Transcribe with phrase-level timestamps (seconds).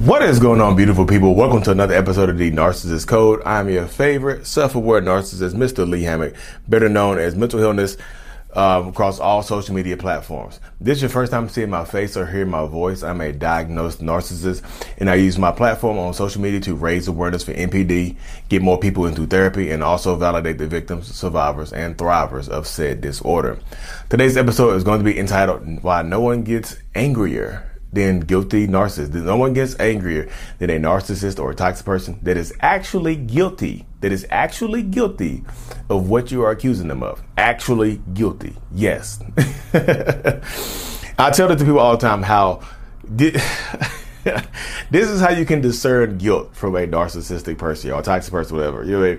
[0.00, 1.34] What is going on, beautiful people?
[1.34, 3.42] Welcome to another episode of the Narcissist Code.
[3.44, 5.86] I'm your favorite self-aware narcissist, Mr.
[5.86, 6.32] Lee Hammock,
[6.66, 7.98] better known as Mental Healness,
[8.54, 10.58] um, across all social media platforms.
[10.80, 13.02] This is your first time seeing my face or hearing my voice.
[13.02, 14.62] I'm a diagnosed narcissist,
[14.96, 18.16] and I use my platform on social media to raise awareness for NPD,
[18.48, 23.02] get more people into therapy, and also validate the victims, survivors, and thrivers of said
[23.02, 23.58] disorder.
[24.08, 29.12] Today's episode is going to be entitled "Why No One Gets Angrier." Than guilty narcissist.
[29.12, 33.86] No one gets angrier than a narcissist or a toxic person that is actually guilty,
[34.00, 35.42] that is actually guilty
[35.88, 37.22] of what you are accusing them of.
[37.36, 38.54] Actually guilty.
[38.72, 39.20] Yes.
[41.18, 42.62] I tell this to people all the time how
[43.04, 43.42] this
[44.92, 48.84] is how you can discern guilt from a narcissistic person or a toxic person, whatever.
[48.84, 49.18] You know,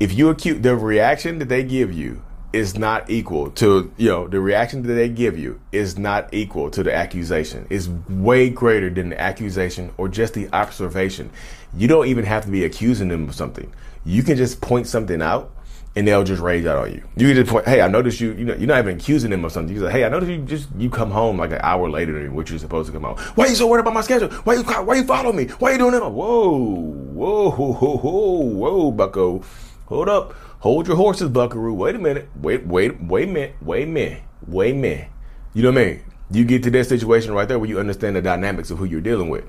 [0.00, 4.26] if you accuse the reaction that they give you is not equal to you know
[4.26, 7.66] the reaction that they give you is not equal to the accusation.
[7.70, 11.30] It's way greater than the accusation or just the observation.
[11.74, 13.72] You don't even have to be accusing them of something.
[14.04, 15.52] You can just point something out
[15.94, 17.02] and they'll just rage out on you.
[17.16, 19.44] You can just point hey i noticed you you know you're not even accusing them
[19.44, 19.74] of something.
[19.74, 22.34] You say hey i noticed you just you come home like an hour later than
[22.34, 23.18] what you're supposed to come home.
[23.34, 24.30] Why are you so worried about my schedule?
[24.30, 25.46] Why you why you follow me?
[25.58, 29.42] Why are you doing that whoa whoa whoa whoa whoa bucko
[29.88, 31.72] hold up Hold your horses, Buckaroo.
[31.72, 32.28] Wait a minute.
[32.34, 33.54] Wait, wait, wait a minute.
[33.62, 34.22] Wait a minute.
[34.46, 35.08] Wait a minute.
[35.54, 36.02] You know what I mean?
[36.32, 39.00] You get to that situation right there where you understand the dynamics of who you're
[39.00, 39.44] dealing with.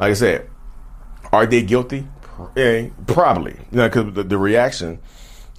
[0.00, 0.48] Like I said,
[1.32, 2.06] are they guilty?
[2.56, 3.56] Yeah, probably.
[3.70, 5.00] You know, because the, the reaction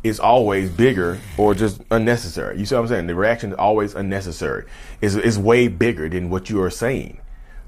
[0.03, 2.57] is always bigger or just unnecessary.
[2.57, 3.07] You see what I'm saying?
[3.07, 4.65] The reaction is always unnecessary.
[5.01, 7.21] It's, it's way bigger than what you are saying.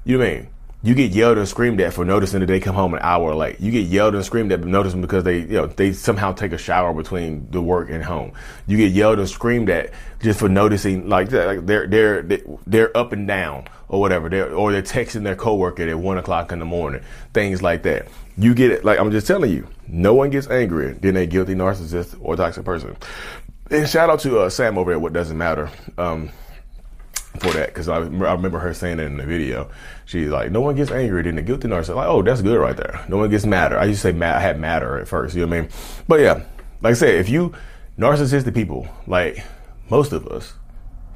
[0.04, 0.48] You know what I mean?
[0.80, 3.60] You get yelled and screamed at for noticing that they come home an hour late.
[3.60, 6.58] You get yelled and screamed at noticing because they, you know, they somehow take a
[6.58, 8.32] shower between the work and home.
[8.68, 12.22] You get yelled and screamed at just for noticing, like, like they're they're
[12.66, 14.28] they're up and down or whatever.
[14.28, 17.02] They're or they're texting their coworker at one o'clock in the morning.
[17.34, 18.06] Things like that.
[18.36, 18.84] You get it.
[18.84, 22.64] Like I'm just telling you, no one gets angrier than a guilty narcissist or toxic
[22.64, 22.96] person.
[23.70, 25.70] And shout out to uh, Sam over at What Doesn't Matter.
[25.98, 26.30] Um,
[27.38, 29.70] for that because I, I, remember her saying it in the video.
[30.04, 31.96] She's like, no one gets angry than the guilty narcissist.
[31.96, 33.04] Like, oh, that's good right there.
[33.08, 33.78] No one gets madder.
[33.78, 35.34] I used to say mad, I had matter at first.
[35.34, 35.70] You know what I mean?
[36.06, 36.44] But yeah,
[36.80, 37.54] like I said, if you
[37.98, 39.44] narcissistic people, like
[39.90, 40.54] most of us,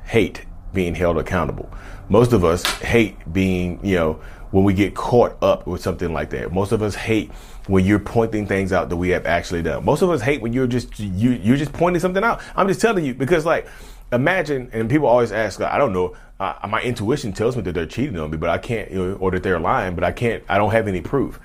[0.04, 1.70] hate being held accountable.
[2.08, 6.30] Most of us hate being, you know, when we get caught up with something like
[6.30, 6.52] that.
[6.52, 7.32] Most of us hate
[7.66, 9.84] when you're pointing things out that we have actually done.
[9.84, 12.40] Most of us hate when you're just you you're just pointing something out.
[12.54, 13.66] I'm just telling you because like
[14.12, 17.86] imagine, and people always ask, I don't know, uh, my intuition tells me that they're
[17.86, 20.44] cheating on me, but I can't, you know, or that they're lying, but I can't,
[20.48, 21.40] I don't have any proof.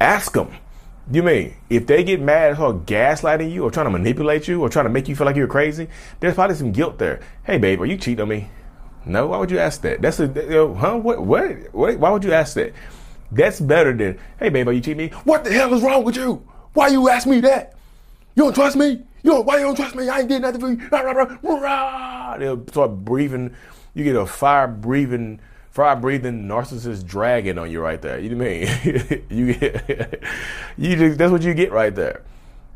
[0.00, 0.52] Ask them.
[1.10, 4.68] You mean if they get mad or gaslighting you or trying to manipulate you or
[4.68, 5.88] trying to make you feel like you're crazy,
[6.20, 7.20] there's probably some guilt there.
[7.44, 8.48] Hey, babe, are you cheating on me?
[9.04, 10.02] No, why would you ask that?
[10.02, 10.96] That's a, you know, huh?
[10.98, 11.98] What, what, what?
[11.98, 12.74] Why would you ask that?
[13.32, 15.08] That's better than, hey, babe, are you cheating me?
[15.24, 16.46] What the hell is wrong with you?
[16.74, 17.74] Why you ask me that?
[18.34, 19.02] You don't trust me?
[19.22, 20.08] Yo, why you don't trust me?
[20.08, 20.88] I ain't did nothing for you.
[20.88, 22.36] Rah, rah, rah, rah.
[22.38, 23.54] They'll start breathing.
[23.94, 28.18] You get a fire breathing, fire breathing narcissist dragon on you right there.
[28.18, 29.24] You know what I mean?
[29.30, 30.22] you get,
[30.78, 32.22] you just, that's what you get right there.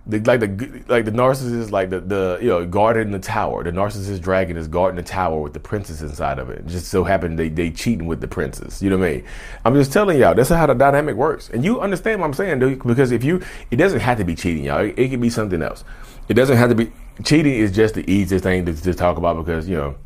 [0.07, 3.65] The, like the like the narcissist, like the the you know guarding the tower.
[3.65, 6.59] The narcissist dragon is guarding the tower with the princess inside of it.
[6.59, 8.83] it just so happened they they cheating with the princess.
[8.83, 9.25] You know what I mean?
[9.65, 12.59] I'm just telling y'all that's how the dynamic works, and you understand what I'm saying,
[12.59, 12.83] dude.
[12.83, 14.81] Because if you, it doesn't have to be cheating, y'all.
[14.81, 15.85] It, it can be something else.
[16.29, 16.93] It doesn't have to be
[17.25, 17.55] cheating.
[17.55, 19.97] Is just the easiest thing to, to talk about because you know,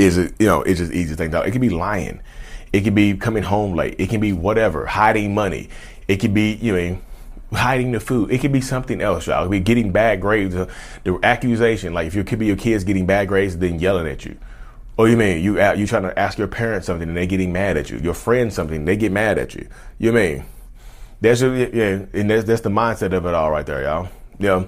[0.00, 1.30] is it you know it's just easy thing.
[1.30, 1.46] To talk.
[1.46, 2.20] It can be lying.
[2.72, 3.94] It can be coming home late.
[4.00, 5.68] It can be whatever, hiding money.
[6.08, 6.98] It could be you know
[7.56, 8.30] hiding the food.
[8.30, 9.40] It could be something else, y'all.
[9.40, 10.54] It could be getting bad grades.
[10.54, 10.70] Uh,
[11.04, 14.24] the accusation, like if you could be your kids getting bad grades, then yelling at
[14.24, 14.36] you.
[14.98, 17.76] Or you mean you you trying to ask your parents something and they getting mad
[17.76, 17.98] at you.
[17.98, 19.68] Your friends something, they get mad at you.
[19.98, 20.44] You mean
[21.20, 24.08] that's yeah, and that's that's the mindset of it all right there, y'all.
[24.38, 24.64] Yeah.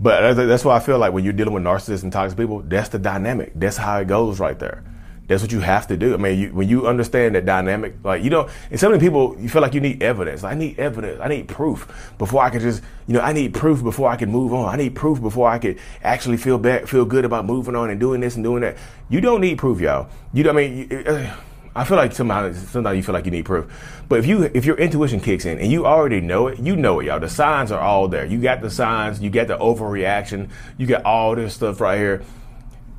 [0.00, 2.88] But that's why I feel like when you're dealing with narcissists and toxic people, that's
[2.88, 3.52] the dynamic.
[3.54, 4.82] That's how it goes right there.
[5.26, 6.12] That's what you have to do.
[6.12, 9.36] I mean, you, when you understand that dynamic, like you know, and so many people,
[9.38, 10.44] you feel like you need evidence.
[10.44, 11.18] I need evidence.
[11.22, 14.30] I need proof before I can just, you know, I need proof before I can
[14.30, 14.68] move on.
[14.68, 17.98] I need proof before I can actually feel back, feel good about moving on and
[17.98, 18.76] doing this and doing that.
[19.08, 20.08] You don't need proof, y'all.
[20.34, 21.36] You know, I mean, uh,
[21.76, 23.66] I feel like sometimes sometimes you feel like you need proof.
[24.08, 27.00] But if you if your intuition kicks in and you already know it, you know
[27.00, 27.18] it, y'all.
[27.18, 28.24] The signs are all there.
[28.24, 32.22] You got the signs, you got the overreaction, you got all this stuff right here.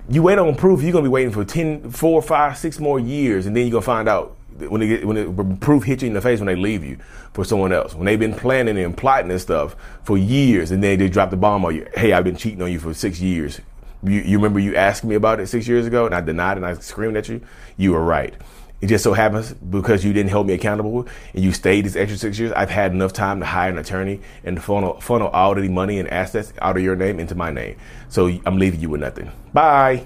[0.08, 3.48] You wait on proof, you're gonna be waiting for 10, 4, 5, 6 more years,
[3.48, 6.14] and then you're gonna find out when they get, when the proof hits you in
[6.14, 6.98] the face when they leave you
[7.34, 7.94] for someone else.
[7.96, 11.38] When they've been planning and plotting this stuff for years, and then they drop the
[11.38, 11.88] bomb on you.
[11.96, 13.60] Hey, I've been cheating on you for six years.
[14.04, 16.66] You, you remember you asked me about it six years ago, and I denied and
[16.66, 17.42] I screamed at you.
[17.76, 18.36] You were right.
[18.86, 22.20] It just so happens because you didn't hold me accountable and you stayed these extra
[22.20, 22.52] six years.
[22.52, 26.08] I've had enough time to hire an attorney and funnel funnel all the money and
[26.08, 27.78] assets out of your name into my name.
[28.10, 29.32] So I'm leaving you with nothing.
[29.54, 30.06] Bye.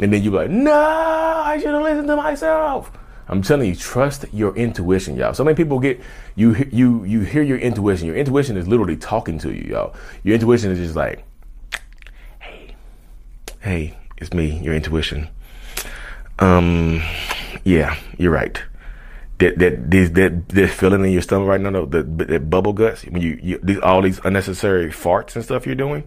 [0.00, 2.90] And then you're like, no, I should have listened to myself.
[3.28, 5.32] I'm telling you, trust your intuition, y'all.
[5.32, 6.00] So many people get
[6.34, 8.08] you you you hear your intuition.
[8.08, 9.94] Your intuition is literally talking to you, y'all.
[10.24, 11.22] Your intuition is just like,
[12.40, 12.74] hey,
[13.60, 15.28] hey, it's me, your intuition.
[16.40, 17.00] Um,
[17.64, 18.60] yeah, you're right.
[19.38, 22.72] That that this that that feeling in your stomach right now, the, the that bubble
[22.72, 26.04] guts when you, you these, all these unnecessary farts and stuff you're doing.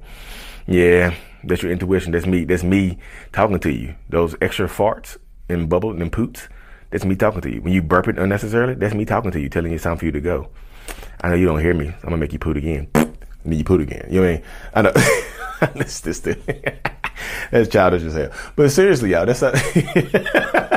[0.68, 1.14] Yeah,
[1.44, 2.12] that's your intuition.
[2.12, 2.46] That's me.
[2.46, 2.98] That's me
[3.32, 3.96] talking to you.
[4.10, 5.18] Those extra farts
[5.50, 6.48] and bubble and poops
[6.96, 7.62] that's me talking to you.
[7.62, 10.06] When you burp it unnecessarily, that's me talking to you, telling you it's time for
[10.06, 10.48] you to go.
[11.22, 11.88] I know you don't hear me.
[11.88, 12.88] I'm gonna make you poot again.
[13.44, 14.08] And then you poot again.
[14.10, 14.44] You know what I mean?
[14.74, 15.74] I know.
[15.84, 16.38] this, this, this.
[17.52, 18.32] that's childish as hell.
[18.56, 19.54] But seriously, y'all, that's not.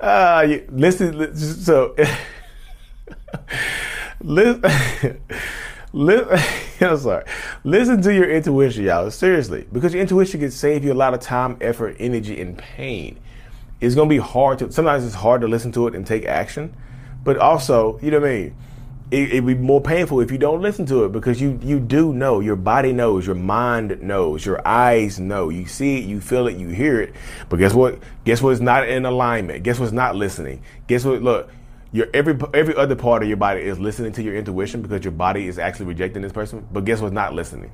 [0.00, 1.94] uh, listen, so.
[4.20, 5.20] listen.
[5.92, 6.38] Listen,
[6.80, 7.24] I'm sorry.
[7.64, 9.10] Listen to your intuition, y'all.
[9.10, 13.18] Seriously, because your intuition can save you a lot of time, effort, energy, and pain.
[13.80, 14.70] It's gonna be hard to.
[14.70, 16.74] Sometimes it's hard to listen to it and take action,
[17.24, 18.56] but also, you know what I mean.
[19.10, 22.12] It, it'd be more painful if you don't listen to it because you you do
[22.12, 26.46] know your body knows your mind knows your eyes know you see it you feel
[26.46, 27.14] it you hear it
[27.48, 31.48] but guess what guess what's not in alignment guess what's not listening guess what look
[31.92, 35.12] your every every other part of your body is listening to your intuition because your
[35.12, 36.66] body is actually rejecting this person.
[36.70, 37.70] But guess what's not listening?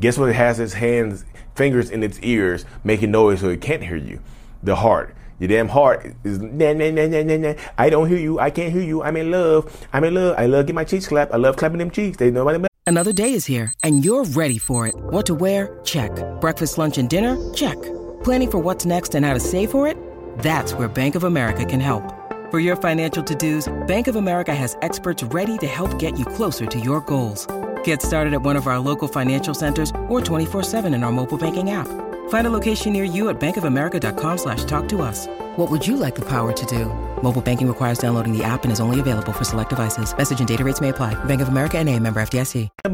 [0.00, 1.24] Guess what has its hands,
[1.54, 4.20] fingers in its ears, making noise so it can't hear you?
[4.62, 5.14] The heart.
[5.38, 7.54] Your damn heart is nah, nah, nah, nah, nah, nah.
[7.78, 8.40] I don't hear you.
[8.40, 9.02] I can't hear you.
[9.02, 9.86] I'm in love.
[9.92, 10.34] I'm in love.
[10.36, 11.32] I love get my cheeks clapped.
[11.32, 12.16] I love clapping them cheeks.
[12.16, 14.94] They know about Another day is here and you're ready for it.
[14.96, 15.78] What to wear?
[15.84, 16.10] Check.
[16.40, 17.36] Breakfast, lunch, and dinner?
[17.52, 17.76] Check.
[18.24, 19.96] Planning for what's next and how to save for it?
[20.38, 22.14] That's where Bank of America can help.
[22.50, 26.64] For your financial to-dos, Bank of America has experts ready to help get you closer
[26.64, 27.46] to your goals.
[27.84, 31.70] Get started at one of our local financial centers or 24-7 in our mobile banking
[31.70, 32.07] app.
[32.28, 35.26] Find a location near you at bankofamerica.com slash talk to us.
[35.56, 36.86] What would you like the power to do?
[37.22, 40.16] Mobile banking requires downloading the app and is only available for select devices.
[40.16, 41.14] Message and data rates may apply.
[41.24, 42.68] Bank of America and a member FDIC.
[42.84, 42.88] I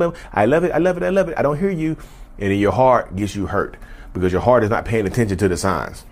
[0.46, 0.72] love it.
[0.72, 1.02] I love it.
[1.02, 1.38] I love it.
[1.38, 1.96] I don't hear you.
[2.38, 3.76] And then your heart gets you hurt
[4.12, 6.04] because your heart is not paying attention to the signs.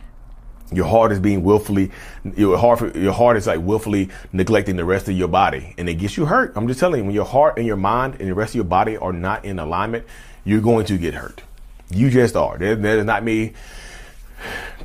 [0.73, 1.91] Your heart is being willfully,
[2.37, 5.95] your heart, your heart is like willfully neglecting the rest of your body, and it
[5.95, 6.55] gets you hurt.
[6.57, 8.65] I'm just telling you, when your heart and your mind and the rest of your
[8.65, 10.07] body are not in alignment,
[10.45, 11.43] you're going to get hurt.
[11.93, 12.59] You just are.
[12.59, 13.53] That, that is not me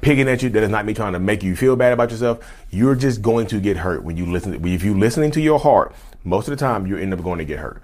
[0.02, 0.50] picking at you.
[0.50, 2.40] That is not me trying to make you feel bad about yourself.
[2.70, 4.66] You're just going to get hurt when you listen.
[4.66, 5.94] If you listening to your heart,
[6.24, 7.82] most of the time you end up going to get hurt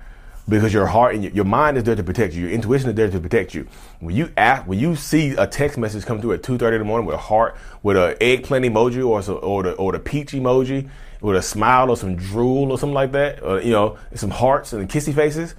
[0.48, 2.44] because your heart and your, your, mind is there to protect you.
[2.44, 3.68] Your intuition is there to protect you.
[4.00, 6.82] When you ask, when you see a text message come through at two thirty in
[6.82, 10.00] the morning with a heart, with an eggplant emoji or so, or the or the
[10.00, 10.90] peach emoji,
[11.22, 14.74] with a smile or some drool or something like that, or you know, some hearts
[14.74, 15.56] and kissy faces,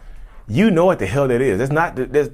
[0.47, 1.59] you know what the hell that is.
[1.59, 2.31] That's not that's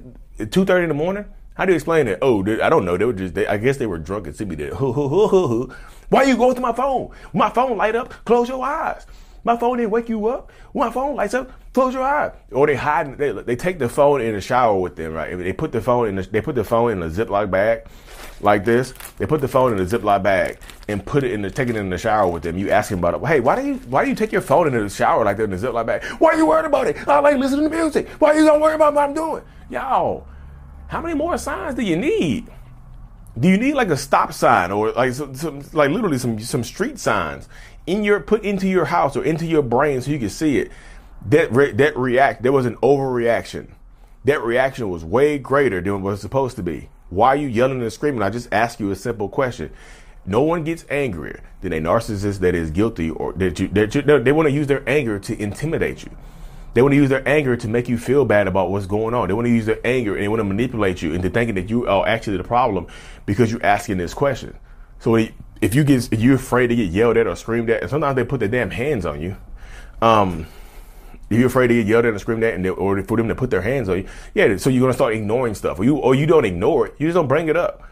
[0.49, 1.25] two thirty in the morning.
[1.55, 2.19] How do you explain it?
[2.21, 2.97] Oh, I don't know.
[2.97, 3.33] They were just.
[3.33, 4.73] They, I guess they were drunk and see me there.
[4.75, 7.11] Why you going to my phone?
[7.33, 8.13] My phone light up.
[8.25, 9.05] Close your eyes.
[9.43, 10.51] My phone didn't wake you up.
[10.73, 11.51] My phone lights up.
[11.73, 12.31] Close your eyes.
[12.51, 13.17] Or they hide.
[13.17, 15.37] They, they take the phone in the shower with them, right?
[15.37, 16.15] They put the phone in.
[16.15, 17.85] The, they put the phone in a Ziploc bag,
[18.43, 18.93] like this.
[19.17, 21.75] They put the phone in a Ziploc bag and put it in the take it
[21.75, 22.57] in the shower with them.
[22.57, 23.25] You ask them about it.
[23.25, 25.43] Hey, why do you why do you take your phone into the shower like that
[25.43, 26.03] in a Ziploc bag?
[26.19, 27.07] Why are you worried about it?
[27.07, 28.07] I like listening to music.
[28.19, 29.43] Why are you gonna worry about what I'm doing?
[29.69, 30.27] Y'all,
[30.87, 32.47] how many more signs do you need?
[33.39, 36.63] Do you need like a stop sign or like some, some like literally some some
[36.63, 37.47] street signs?
[37.87, 40.71] in your put into your house or into your brain so you can see it.
[41.27, 43.69] That re, that react there was an overreaction.
[44.25, 46.89] That reaction was way greater than what was supposed to be.
[47.11, 48.23] Why are you yelling and screaming?
[48.23, 49.71] I just ask you a simple question.
[50.25, 54.01] No one gets angrier than a narcissist that is guilty or that you, that you,
[54.01, 56.11] they want to use their anger to intimidate you.
[56.73, 59.27] They want to use their anger to make you feel bad about what's going on.
[59.27, 61.69] They want to use their anger and they want to manipulate you into thinking that
[61.69, 62.87] you are actually the problem
[63.25, 64.57] because you're asking this question.
[64.99, 67.89] So if you get if you're afraid to get yelled at or screamed at, and
[67.89, 69.35] sometimes they put their damn hands on you.
[70.01, 70.47] Um,
[71.37, 73.35] you're afraid to get yelled at and screamed at, and they, or for them to
[73.35, 74.57] put their hands on you, yeah.
[74.57, 76.95] So you're gonna start ignoring stuff, or you or you don't ignore it.
[76.97, 77.83] You just don't bring it up.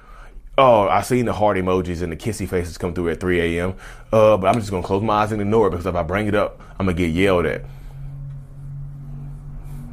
[0.58, 3.76] oh, I seen the heart emojis and the kissy faces come through at 3 a.m.
[4.12, 6.28] Uh, but I'm just gonna close my eyes and ignore it because if I bring
[6.28, 7.64] it up, I'm gonna get yelled at.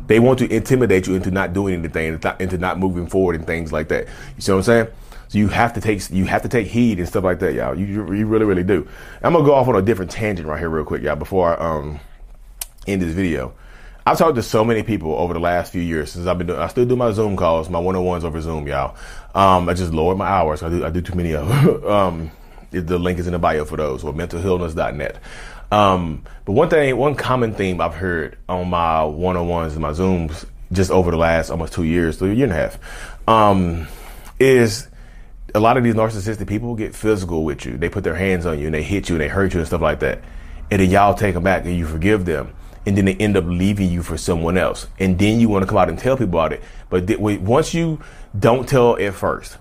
[0.08, 3.72] They want to intimidate you into not doing anything, into not moving forward and things
[3.72, 4.06] like that.
[4.36, 4.88] You see what I'm saying?
[5.28, 7.76] So you have to take you have to take heed and stuff like that, y'all.
[7.76, 8.88] You you really really do.
[9.22, 11.16] I'm gonna go off on a different tangent right here, real quick, y'all.
[11.16, 11.98] Before I um
[12.86, 13.54] end this video,
[14.06, 16.60] I've talked to so many people over the last few years since I've been doing.
[16.60, 18.96] I still do my Zoom calls, my one on ones over Zoom, y'all.
[19.34, 20.62] Um, I just lowered my hours.
[20.62, 21.48] I do I do too many of
[21.82, 21.84] them.
[21.90, 22.30] um,
[22.70, 25.18] the link is in the bio for those or mentalhealness.net.
[25.72, 29.82] Um, but one thing, one common theme I've heard on my one on ones and
[29.82, 32.78] my Zooms just over the last almost two years, a year and a half,
[33.28, 33.88] um,
[34.38, 34.88] is
[35.54, 37.76] a lot of these narcissistic people get physical with you.
[37.76, 39.66] They put their hands on you and they hit you and they hurt you and
[39.66, 40.20] stuff like that.
[40.70, 42.52] And then y'all take them back and you forgive them.
[42.86, 44.86] And then they end up leaving you for someone else.
[44.98, 46.62] And then you want to come out and tell people about it.
[46.88, 48.00] But th- once you
[48.38, 49.58] don't tell at first,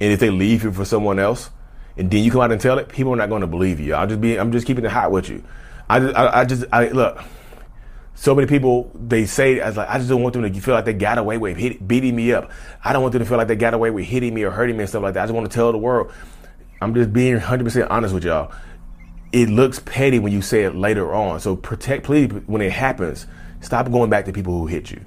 [0.00, 1.50] and if they leave you for someone else,
[1.96, 3.94] and then you come out and tell it, people are not going to believe you.
[3.94, 5.44] I'll just be, I'm just keeping it hot with you.
[5.88, 7.22] I just, I, I just, I look
[8.14, 10.92] so many people they say like I just don't want them to feel like they
[10.92, 12.50] got away with hit, beating me up.
[12.84, 14.76] I don't want them to feel like they got away with hitting me or hurting
[14.76, 15.22] me and stuff like that.
[15.22, 16.12] I just want to tell the world.
[16.80, 18.52] I'm just being 100% honest with y'all.
[19.32, 21.40] It looks petty when you say it later on.
[21.40, 23.26] So protect, please, when it happens,
[23.60, 25.02] stop going back to people who hit you.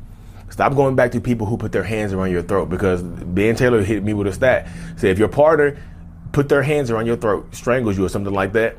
[0.50, 3.84] Stop going back to people who put their hands around your throat because Ben Taylor
[3.84, 4.68] hit me with a stat.
[4.98, 5.78] Say if your partner
[6.32, 8.78] put their hands around your throat, strangles you or something like that,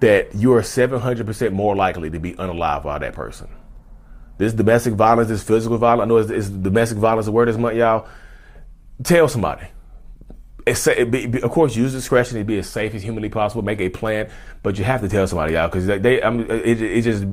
[0.00, 3.48] that you are 700% more likely to be unalive by that person.
[4.38, 6.06] This domestic violence, this physical violence.
[6.06, 8.08] I know it's, it's domestic violence a word as much, y'all.
[9.02, 9.66] Tell somebody.
[10.70, 13.62] It be, of course, use discretion to be as safe as humanly possible.
[13.62, 14.30] Make a plan,
[14.62, 17.24] but you have to tell somebody, y'all, because they, they I mean, it, it just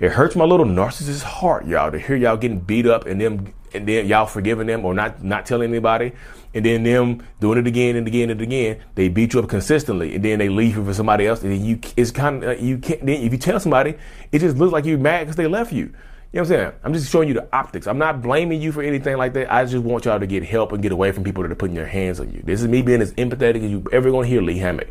[0.00, 3.52] it hurts my little narcissist heart, y'all, to hear y'all getting beat up and them
[3.72, 6.12] and then y'all forgiving them or not not telling anybody,
[6.54, 8.80] and then them doing it again and again and again.
[8.94, 11.64] They beat you up consistently, and then they leave you for somebody else, and then
[11.64, 13.04] you it's kind of you can't.
[13.04, 13.94] Then if you tell somebody,
[14.32, 15.92] it just looks like you're mad because they left you.
[16.32, 16.72] You know what I'm saying?
[16.84, 17.88] I'm just showing you the optics.
[17.88, 19.52] I'm not blaming you for anything like that.
[19.52, 21.74] I just want y'all to get help and get away from people that are putting
[21.74, 22.40] their hands on you.
[22.44, 24.88] This is me being as empathetic as you ever gonna hear Lee Hammock.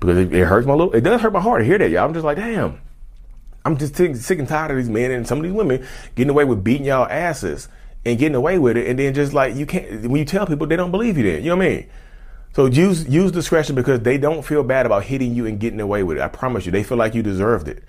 [0.00, 2.06] Because it, it hurts my little, it does hurt my heart to hear that, y'all.
[2.06, 2.80] I'm just like, damn.
[3.62, 6.30] I'm just sick, sick and tired of these men and some of these women getting
[6.30, 7.68] away with beating y'all asses
[8.06, 8.88] and getting away with it.
[8.88, 11.42] And then just like, you can't, when you tell people, they don't believe you then.
[11.42, 11.90] You know what I mean?
[12.54, 16.02] So use, use discretion because they don't feel bad about hitting you and getting away
[16.04, 16.22] with it.
[16.22, 17.84] I promise you, they feel like you deserved it.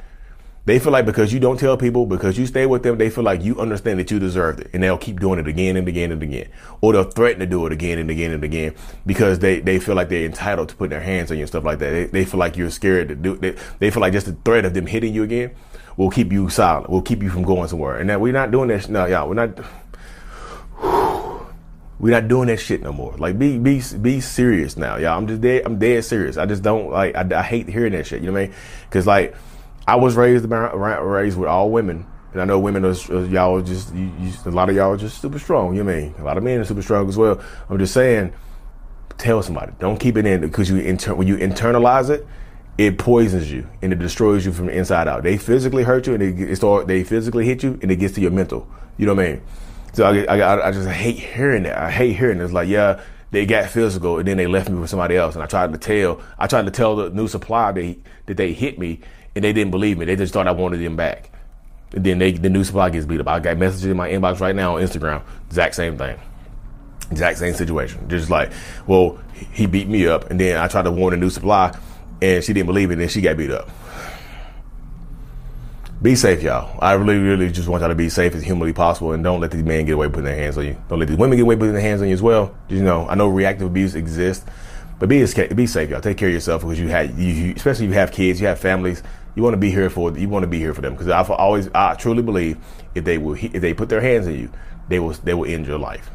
[0.65, 3.23] They feel like because you don't tell people, because you stay with them, they feel
[3.23, 4.69] like you understand that you deserved it.
[4.73, 6.49] And they'll keep doing it again and again and again.
[6.81, 8.75] Or they'll threaten to do it again and again and again
[9.05, 11.63] because they, they feel like they're entitled to put their hands on you and stuff
[11.63, 11.89] like that.
[11.89, 14.65] They, they feel like you're scared to do they, they feel like just the threat
[14.65, 15.51] of them hitting you again
[15.97, 17.97] will keep you silent, will keep you from going somewhere.
[17.97, 18.87] And now we're not doing that.
[18.87, 19.59] No, y'all, we're not.
[21.99, 23.15] We're not doing that shit no more.
[23.17, 25.15] Like, be be be serious now, y'all.
[25.19, 25.61] I'm just dead.
[25.67, 26.35] I'm dead serious.
[26.35, 27.15] I just don't like.
[27.15, 28.21] I, I hate hearing that shit.
[28.21, 28.55] You know what I mean?
[28.89, 29.35] Because like
[29.87, 32.93] I was raised raised with all women, and I know women are,
[33.25, 35.75] y'all are just you, you, a lot of y'all are just super strong.
[35.75, 37.41] You know I mean a lot of men are super strong as well.
[37.69, 38.33] I'm just saying,
[39.17, 39.73] tell somebody.
[39.79, 42.25] Don't keep it in because you inter- when you internalize it,
[42.77, 45.23] it poisons you and it destroys you from the inside out.
[45.23, 48.21] They physically hurt you and they start they physically hit you and it gets to
[48.21, 48.67] your mental.
[48.97, 49.41] You know what I mean?
[49.93, 51.77] So I, I, I just hate hearing that.
[51.77, 52.43] I hate hearing it.
[52.43, 55.35] It's like yeah they got physical and then they left me with somebody else.
[55.35, 58.51] And I tried to tell, I tried to tell the new supply that, that they
[58.51, 58.99] hit me
[59.35, 60.05] and they didn't believe me.
[60.05, 61.29] They just thought I wanted them back.
[61.93, 63.27] And then they, the new supply gets beat up.
[63.27, 65.21] I got messages in my inbox right now on Instagram.
[65.47, 66.17] Exact same thing.
[67.11, 68.07] Exact same situation.
[68.09, 68.51] Just like,
[68.87, 69.19] well,
[69.51, 71.77] he beat me up, and then I tried to warn the new supply,
[72.21, 73.69] and she didn't believe it, and then she got beat up.
[76.01, 76.79] Be safe, y'all.
[76.81, 79.51] I really, really just want y'all to be safe as humanly possible, and don't let
[79.51, 80.77] these men get away putting their hands on you.
[80.87, 82.55] Don't let these women get away putting their hands on you as well.
[82.69, 84.45] You know, I know reactive abuse exists,
[84.97, 85.19] but be
[85.53, 86.01] be safe, y'all.
[86.01, 88.47] Take care of yourself because you had, you, you especially if you have kids, you
[88.47, 89.03] have families
[89.35, 91.21] you want to be here for you want to be here for them because I
[91.21, 92.57] always I truly believe
[92.95, 94.51] if they will if they put their hands on you,
[94.89, 96.09] they will they will end your life.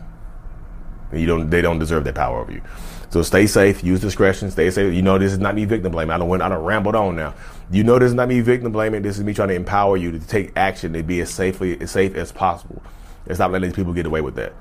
[1.10, 2.62] And you don't they don't deserve that power over you.
[3.10, 4.92] So stay safe, use discretion, stay safe.
[4.92, 6.12] You know this is not me victim blaming.
[6.12, 7.34] I don't went I don't rambled on now.
[7.70, 9.02] You know this is not me victim blaming.
[9.02, 11.90] This is me trying to empower you to take action to be as safely as
[11.90, 12.82] safe as possible.
[13.26, 14.52] And stop letting these people get away with that.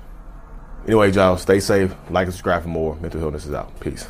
[0.85, 2.95] Anyway, y'all, stay safe, like and subscribe for more.
[2.97, 3.79] Mental Healness is out.
[3.79, 4.07] Peace.